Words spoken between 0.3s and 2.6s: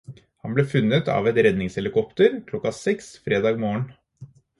Han ble funnet av et redningshelikopter